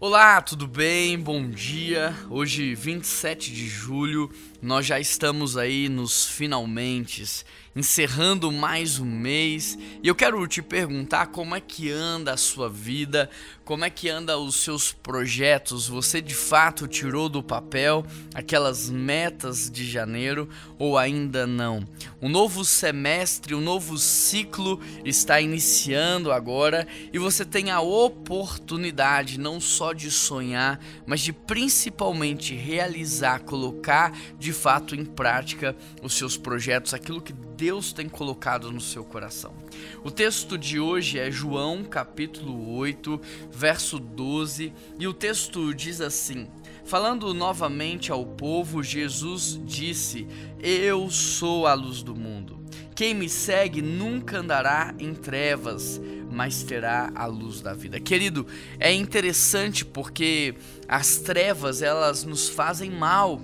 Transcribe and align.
Olá, 0.00 0.40
tudo 0.40 0.68
bem? 0.68 1.18
Bom 1.18 1.50
dia. 1.50 2.14
Hoje, 2.30 2.72
27 2.72 3.52
de 3.52 3.66
julho, 3.66 4.30
nós 4.60 4.86
já 4.86 4.98
estamos 4.98 5.56
aí 5.56 5.88
nos 5.88 6.26
finalmente, 6.26 7.24
encerrando 7.76 8.50
mais 8.50 8.98
um 8.98 9.04
mês, 9.04 9.78
e 10.02 10.08
eu 10.08 10.14
quero 10.14 10.44
te 10.48 10.60
perguntar 10.60 11.28
como 11.28 11.54
é 11.54 11.60
que 11.60 11.90
anda 11.90 12.32
a 12.32 12.36
sua 12.36 12.68
vida, 12.68 13.30
como 13.64 13.84
é 13.84 13.90
que 13.90 14.08
anda 14.08 14.38
os 14.38 14.56
seus 14.56 14.92
projetos. 14.92 15.86
Você 15.86 16.20
de 16.20 16.34
fato 16.34 16.88
tirou 16.88 17.28
do 17.28 17.42
papel 17.42 18.04
aquelas 18.34 18.88
metas 18.88 19.70
de 19.70 19.88
janeiro 19.88 20.48
ou 20.78 20.96
ainda 20.96 21.46
não? 21.46 21.86
O 22.20 22.28
novo 22.28 22.64
semestre, 22.64 23.54
o 23.54 23.60
novo 23.60 23.96
ciclo 23.98 24.80
está 25.04 25.40
iniciando 25.40 26.32
agora 26.32 26.88
e 27.12 27.18
você 27.18 27.44
tem 27.44 27.70
a 27.70 27.80
oportunidade 27.80 29.38
não 29.38 29.60
só 29.60 29.92
de 29.92 30.10
sonhar, 30.10 30.80
mas 31.06 31.20
de 31.20 31.32
principalmente 31.32 32.54
realizar, 32.54 33.40
colocar 33.40 34.18
de 34.38 34.47
fato 34.52 34.94
em 34.94 35.04
prática 35.04 35.76
os 36.02 36.14
seus 36.14 36.36
projetos, 36.36 36.94
aquilo 36.94 37.20
que 37.20 37.32
Deus 37.32 37.92
tem 37.92 38.08
colocado 38.08 38.70
no 38.70 38.80
seu 38.80 39.04
coração. 39.04 39.52
O 40.04 40.10
texto 40.10 40.56
de 40.56 40.78
hoje 40.78 41.18
é 41.18 41.30
João 41.30 41.84
capítulo 41.84 42.76
8, 42.76 43.20
verso 43.50 43.98
12, 43.98 44.72
e 44.98 45.06
o 45.06 45.14
texto 45.14 45.74
diz 45.74 46.00
assim: 46.00 46.48
Falando 46.84 47.34
novamente 47.34 48.10
ao 48.10 48.24
povo, 48.24 48.82
Jesus 48.82 49.60
disse: 49.64 50.26
Eu 50.58 51.10
sou 51.10 51.66
a 51.66 51.74
luz 51.74 52.02
do 52.02 52.16
mundo. 52.16 52.58
Quem 52.94 53.14
me 53.14 53.28
segue 53.28 53.82
nunca 53.82 54.38
andará 54.38 54.94
em 54.98 55.14
trevas, 55.14 56.00
mas 56.32 56.62
terá 56.62 57.12
a 57.14 57.26
luz 57.26 57.60
da 57.60 57.74
vida. 57.74 58.00
Querido, 58.00 58.46
é 58.80 58.92
interessante 58.92 59.84
porque 59.84 60.54
as 60.88 61.18
trevas 61.18 61.82
elas 61.82 62.24
nos 62.24 62.48
fazem 62.48 62.90
mal 62.90 63.40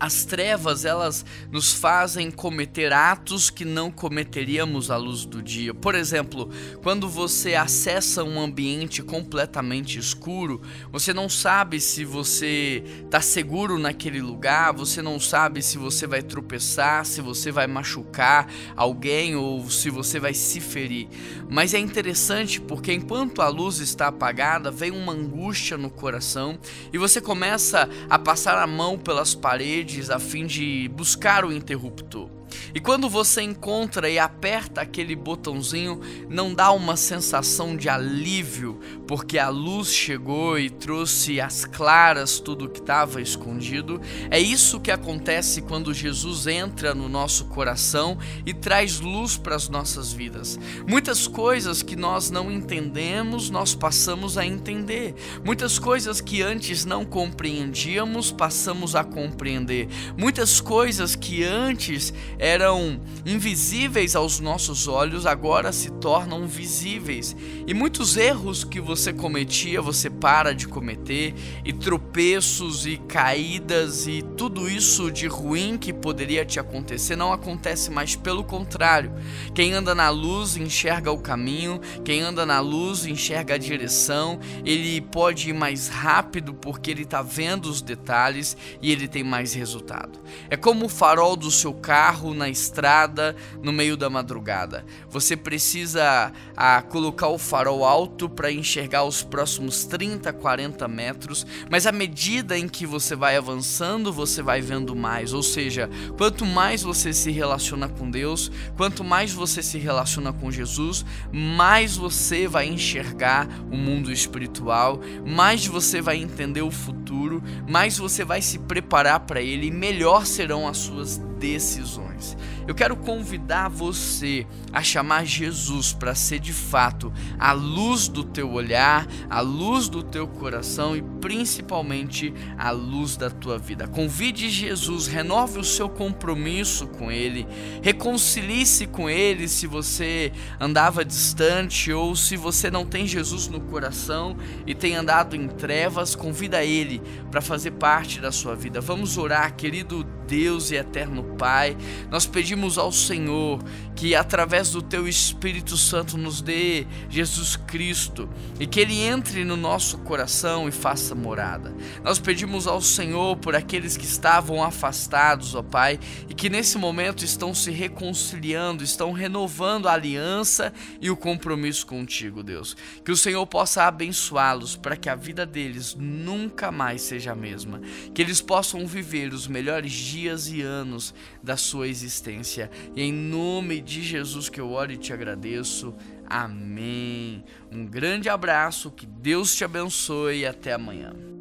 as 0.00 0.24
trevas, 0.24 0.84
elas 0.84 1.24
nos 1.50 1.72
fazem 1.72 2.30
cometer 2.30 2.92
atos 2.92 3.50
que 3.50 3.64
não 3.64 3.90
cometeríamos 3.90 4.90
à 4.90 4.96
luz 4.96 5.24
do 5.24 5.42
dia. 5.42 5.74
Por 5.74 5.94
exemplo, 5.94 6.48
quando 6.82 7.08
você 7.08 7.54
acessa 7.54 8.22
um 8.22 8.40
ambiente 8.40 9.02
completamente 9.02 9.98
escuro, 9.98 10.60
você 10.92 11.12
não 11.12 11.28
sabe 11.28 11.80
se 11.80 12.04
você 12.04 12.82
está 13.04 13.20
seguro 13.20 13.78
naquele 13.78 14.20
lugar, 14.20 14.72
você 14.72 15.02
não 15.02 15.18
sabe 15.18 15.62
se 15.62 15.76
você 15.78 16.06
vai 16.06 16.22
tropeçar, 16.22 17.04
se 17.04 17.20
você 17.20 17.50
vai 17.50 17.66
machucar 17.66 18.48
alguém 18.76 19.34
ou 19.34 19.68
se 19.68 19.90
você 19.90 20.20
vai 20.20 20.34
se 20.34 20.60
ferir. 20.60 21.08
Mas 21.50 21.74
é 21.74 21.78
interessante 21.78 22.60
porque 22.60 22.92
enquanto 22.92 23.42
a 23.42 23.48
luz 23.48 23.78
está 23.78 24.08
apagada, 24.08 24.70
vem 24.70 24.90
uma 24.90 25.12
angústia 25.12 25.76
no 25.76 25.90
coração 25.90 26.58
e 26.92 26.98
você 26.98 27.20
começa 27.20 27.88
a 28.08 28.18
passar 28.18 28.58
a 28.58 28.66
mão 28.66 28.96
pelas 28.96 29.34
paredes 29.34 29.87
a 30.10 30.18
fim 30.18 30.46
de 30.46 30.88
buscar 30.88 31.44
o 31.44 31.52
interruptor. 31.52 32.37
E 32.74 32.80
quando 32.80 33.08
você 33.08 33.42
encontra 33.42 34.08
e 34.08 34.18
aperta 34.18 34.80
aquele 34.80 35.14
botãozinho, 35.14 36.00
não 36.28 36.52
dá 36.54 36.70
uma 36.72 36.96
sensação 36.96 37.76
de 37.76 37.88
alívio, 37.88 38.78
porque 39.06 39.38
a 39.38 39.48
luz 39.48 39.92
chegou 39.92 40.58
e 40.58 40.70
trouxe 40.70 41.40
às 41.40 41.64
claras 41.64 42.38
tudo 42.40 42.68
que 42.68 42.80
estava 42.80 43.20
escondido. 43.20 44.00
É 44.30 44.38
isso 44.38 44.80
que 44.80 44.90
acontece 44.90 45.62
quando 45.62 45.94
Jesus 45.94 46.46
entra 46.46 46.94
no 46.94 47.08
nosso 47.08 47.46
coração 47.46 48.18
e 48.44 48.52
traz 48.52 49.00
luz 49.00 49.36
para 49.36 49.56
as 49.56 49.68
nossas 49.68 50.12
vidas. 50.12 50.58
Muitas 50.86 51.26
coisas 51.26 51.82
que 51.82 51.96
nós 51.96 52.30
não 52.30 52.50
entendemos, 52.50 53.50
nós 53.50 53.74
passamos 53.74 54.38
a 54.38 54.44
entender. 54.44 55.14
Muitas 55.44 55.78
coisas 55.78 56.20
que 56.20 56.42
antes 56.42 56.84
não 56.84 57.04
compreendíamos, 57.04 58.30
passamos 58.30 58.94
a 58.94 59.04
compreender. 59.04 59.88
Muitas 60.16 60.60
coisas 60.60 61.14
que 61.14 61.44
antes 61.44 62.12
eram 62.38 63.00
invisíveis 63.26 64.14
aos 64.14 64.40
nossos 64.40 64.86
olhos, 64.86 65.26
agora 65.26 65.72
se 65.72 65.90
tornam 65.90 66.46
visíveis. 66.46 67.36
E 67.66 67.74
muitos 67.74 68.16
erros 68.16 68.64
que 68.64 68.80
você 68.80 69.12
cometia, 69.12 69.82
você 69.82 70.08
para 70.08 70.54
de 70.54 70.68
cometer, 70.68 71.34
e 71.64 71.72
tropeços 71.72 72.86
e 72.86 72.96
caídas 72.96 74.06
e 74.06 74.22
tudo 74.36 74.68
isso 74.68 75.10
de 75.10 75.26
ruim 75.26 75.76
que 75.76 75.92
poderia 75.92 76.44
te 76.44 76.60
acontecer 76.60 77.16
não 77.16 77.32
acontece 77.32 77.90
mais, 77.90 78.14
pelo 78.14 78.44
contrário. 78.44 79.12
Quem 79.54 79.72
anda 79.72 79.94
na 79.94 80.10
luz 80.10 80.56
enxerga 80.56 81.10
o 81.10 81.18
caminho, 81.18 81.80
quem 82.04 82.20
anda 82.20 82.46
na 82.46 82.60
luz 82.60 83.04
enxerga 83.06 83.54
a 83.54 83.58
direção, 83.58 84.38
ele 84.64 85.00
pode 85.00 85.50
ir 85.50 85.52
mais 85.52 85.88
rápido 85.88 86.54
porque 86.54 86.90
ele 86.90 87.02
está 87.02 87.22
vendo 87.22 87.66
os 87.66 87.82
detalhes 87.82 88.56
e 88.80 88.90
ele 88.92 89.08
tem 89.08 89.24
mais 89.24 89.54
resultado. 89.54 90.18
É 90.48 90.56
como 90.56 90.86
o 90.86 90.88
farol 90.88 91.36
do 91.36 91.50
seu 91.50 91.74
carro 91.74 92.27
carro 92.28 92.34
na 92.34 92.48
estrada 92.48 93.34
no 93.62 93.72
meio 93.72 93.96
da 93.96 94.10
madrugada. 94.10 94.84
Você 95.10 95.36
precisa 95.36 96.32
a, 96.56 96.82
colocar 96.82 97.28
o 97.28 97.38
farol 97.38 97.84
alto 97.84 98.28
para 98.28 98.52
enxergar 98.52 99.04
os 99.04 99.22
próximos 99.22 99.84
30, 99.84 100.32
40 100.32 100.86
metros, 100.88 101.46
mas 101.70 101.86
à 101.86 101.92
medida 101.92 102.58
em 102.58 102.68
que 102.68 102.86
você 102.86 103.14
vai 103.14 103.36
avançando, 103.36 104.12
você 104.12 104.42
vai 104.42 104.60
vendo 104.60 104.94
mais. 104.94 105.32
Ou 105.32 105.42
seja, 105.42 105.88
quanto 106.16 106.44
mais 106.44 106.82
você 106.82 107.12
se 107.12 107.30
relaciona 107.30 107.88
com 107.88 108.10
Deus, 108.10 108.50
quanto 108.76 109.02
mais 109.02 109.32
você 109.32 109.62
se 109.62 109.78
relaciona 109.78 110.32
com 110.32 110.50
Jesus, 110.50 111.04
mais 111.32 111.96
você 111.96 112.46
vai 112.46 112.66
enxergar 112.66 113.48
o 113.70 113.76
mundo 113.76 114.12
espiritual, 114.12 115.00
mais 115.26 115.66
você 115.66 116.00
vai 116.00 116.16
entender 116.16 116.62
o 116.62 116.70
futuro, 116.70 117.42
mais 117.68 117.98
você 117.98 118.24
vai 118.24 118.42
se 118.42 118.58
preparar 118.58 119.20
para 119.20 119.40
ele 119.40 119.66
e 119.66 119.70
melhor 119.70 120.26
serão 120.26 120.66
as 120.66 120.78
suas 120.78 121.18
decisões. 121.38 122.36
Eu 122.66 122.74
quero 122.74 122.96
convidar 122.96 123.68
você 123.68 124.46
a 124.72 124.82
chamar 124.82 125.24
Jesus 125.24 125.92
para 125.92 126.14
ser 126.14 126.38
de 126.38 126.52
fato 126.52 127.12
a 127.38 127.52
luz 127.52 128.08
do 128.08 128.22
teu 128.22 128.50
olhar, 128.50 129.06
a 129.30 129.40
luz 129.40 129.88
do 129.88 130.02
teu 130.02 130.26
coração 130.26 130.96
e 130.96 131.02
principalmente 131.20 132.34
a 132.58 132.70
luz 132.70 133.16
da 133.16 133.30
tua 133.30 133.58
vida. 133.58 133.86
Convide 133.86 134.50
Jesus, 134.50 135.06
renove 135.06 135.58
o 135.58 135.64
seu 135.64 135.88
compromisso 135.88 136.86
com 136.86 137.10
Ele, 137.10 137.46
reconcilie-se 137.82 138.86
com 138.86 139.08
Ele 139.08 139.48
se 139.48 139.66
você 139.66 140.32
andava 140.60 141.04
distante 141.04 141.92
ou 141.92 142.14
se 142.14 142.36
você 142.36 142.70
não 142.70 142.84
tem 142.84 143.06
Jesus 143.06 143.48
no 143.48 143.60
coração 143.60 144.36
e 144.66 144.74
tem 144.74 144.94
andado 144.94 145.34
em 145.34 145.48
trevas, 145.48 146.14
convida 146.14 146.64
Ele 146.64 147.00
para 147.30 147.40
fazer 147.40 147.72
parte 147.72 148.20
da 148.20 148.32
sua 148.32 148.54
vida. 148.54 148.80
Vamos 148.80 149.16
orar, 149.16 149.54
querido 149.54 150.04
Deus 150.26 150.70
e 150.70 150.76
eterno 150.76 151.24
Pai. 151.28 151.76
Nós 152.10 152.26
pedimos 152.26 152.78
ao 152.78 152.90
Senhor 152.90 153.62
que 153.94 154.14
através 154.14 154.70
do 154.70 154.80
teu 154.80 155.08
Espírito 155.08 155.76
Santo 155.76 156.16
nos 156.16 156.40
dê 156.40 156.86
Jesus 157.10 157.56
Cristo 157.56 158.28
e 158.60 158.66
que 158.66 158.78
ele 158.78 159.00
entre 159.00 159.44
no 159.44 159.56
nosso 159.56 159.98
coração 159.98 160.68
e 160.68 160.72
faça 160.72 161.14
morada. 161.14 161.74
Nós 162.04 162.18
pedimos 162.18 162.66
ao 162.66 162.80
Senhor 162.80 163.36
por 163.36 163.56
aqueles 163.56 163.96
que 163.96 164.04
estavam 164.04 164.62
afastados, 164.62 165.54
ó 165.54 165.62
Pai, 165.62 165.98
e 166.28 166.34
que 166.34 166.48
nesse 166.48 166.78
momento 166.78 167.24
estão 167.24 167.52
se 167.52 167.70
reconciliando, 167.70 168.84
estão 168.84 169.12
renovando 169.12 169.88
a 169.88 169.92
aliança 169.92 170.72
e 171.00 171.10
o 171.10 171.16
compromisso 171.16 171.86
contigo, 171.86 172.42
Deus. 172.42 172.76
Que 173.04 173.10
o 173.10 173.16
Senhor 173.16 173.44
possa 173.46 173.84
abençoá-los 173.84 174.76
para 174.76 174.96
que 174.96 175.08
a 175.08 175.16
vida 175.16 175.44
deles 175.44 175.96
nunca 175.98 176.70
mais 176.70 177.02
seja 177.02 177.32
a 177.32 177.36
mesma, 177.36 177.80
que 178.14 178.22
eles 178.22 178.40
possam 178.40 178.86
viver 178.86 179.32
os 179.32 179.48
melhores 179.48 179.92
dias 179.92 180.48
e 180.48 180.62
anos 180.62 181.12
da 181.42 181.56
sua 181.56 181.88
existência. 181.88 182.70
E 182.94 183.02
em 183.02 183.12
nome 183.12 183.80
de 183.80 184.02
Jesus 184.02 184.48
que 184.48 184.60
eu 184.60 184.70
oro 184.70 184.92
e 184.92 184.96
te 184.96 185.12
agradeço. 185.12 185.94
Amém. 186.26 187.44
Um 187.72 187.86
grande 187.86 188.28
abraço, 188.28 188.90
que 188.90 189.06
Deus 189.06 189.54
te 189.54 189.64
abençoe 189.64 190.40
e 190.40 190.46
até 190.46 190.72
amanhã. 190.72 191.37